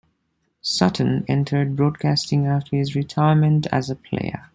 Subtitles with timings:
[0.63, 4.49] Sutton entered broadcasting after his retirement as a player.